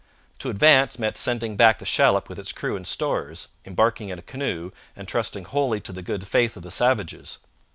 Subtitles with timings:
[0.39, 4.23] To advance meant sending back the shallop with its crew and stores, embarking in a
[4.23, 7.37] canoe, and trusting wholly to the good faith of the savages.